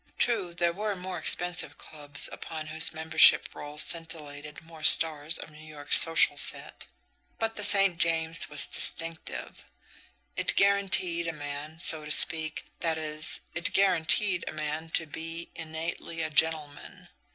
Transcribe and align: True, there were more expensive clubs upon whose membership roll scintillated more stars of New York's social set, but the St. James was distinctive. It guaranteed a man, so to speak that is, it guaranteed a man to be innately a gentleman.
True, 0.17 0.55
there 0.55 0.73
were 0.73 0.95
more 0.95 1.19
expensive 1.19 1.77
clubs 1.77 2.27
upon 2.31 2.65
whose 2.73 2.91
membership 2.91 3.49
roll 3.53 3.77
scintillated 3.77 4.63
more 4.63 4.81
stars 4.81 5.37
of 5.37 5.51
New 5.51 5.59
York's 5.63 6.01
social 6.01 6.39
set, 6.39 6.87
but 7.37 7.55
the 7.55 7.63
St. 7.63 7.99
James 7.99 8.49
was 8.49 8.65
distinctive. 8.65 9.63
It 10.35 10.55
guaranteed 10.55 11.27
a 11.27 11.33
man, 11.33 11.77
so 11.79 12.03
to 12.03 12.09
speak 12.09 12.65
that 12.79 12.97
is, 12.97 13.41
it 13.53 13.73
guaranteed 13.73 14.43
a 14.47 14.51
man 14.53 14.89
to 14.95 15.05
be 15.05 15.51
innately 15.53 16.23
a 16.23 16.31
gentleman. 16.31 17.09